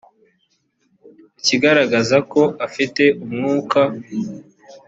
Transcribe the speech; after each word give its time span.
ikigaragaza 1.39 2.17
ko 2.31 2.41
afite 2.67 3.03
umwuka 3.23 3.81